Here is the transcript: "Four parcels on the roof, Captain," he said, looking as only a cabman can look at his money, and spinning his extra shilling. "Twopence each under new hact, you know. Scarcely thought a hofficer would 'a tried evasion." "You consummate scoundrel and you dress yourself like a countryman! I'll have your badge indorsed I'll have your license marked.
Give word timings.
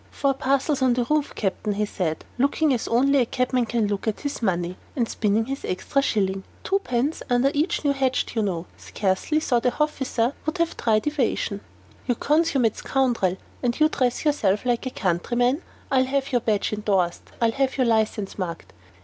"Four 0.09 0.33
parcels 0.33 0.81
on 0.81 0.93
the 0.95 1.03
roof, 1.03 1.35
Captain," 1.35 1.73
he 1.73 1.85
said, 1.85 2.25
looking 2.39 2.73
as 2.73 2.87
only 2.87 3.19
a 3.19 3.25
cabman 3.27 3.67
can 3.67 3.85
look 3.85 4.07
at 4.07 4.21
his 4.21 4.41
money, 4.41 4.75
and 4.95 5.07
spinning 5.07 5.45
his 5.45 5.63
extra 5.63 6.01
shilling. 6.01 6.41
"Twopence 6.63 7.21
each 7.21 7.29
under 7.31 7.51
new 7.53 7.93
hact, 7.93 8.33
you 8.35 8.41
know. 8.41 8.65
Scarcely 8.77 9.39
thought 9.39 9.67
a 9.67 9.69
hofficer 9.69 10.33
would 10.47 10.59
'a 10.59 10.65
tried 10.65 11.05
evasion." 11.05 11.61
"You 12.07 12.15
consummate 12.15 12.77
scoundrel 12.77 13.37
and 13.61 13.79
you 13.79 13.89
dress 13.89 14.25
yourself 14.25 14.65
like 14.65 14.87
a 14.87 14.89
countryman! 14.89 15.61
I'll 15.91 16.05
have 16.05 16.31
your 16.31 16.41
badge 16.41 16.73
indorsed 16.73 17.21
I'll 17.39 17.51
have 17.51 17.77
your 17.77 17.85
license 17.85 18.39
marked. 18.39 18.73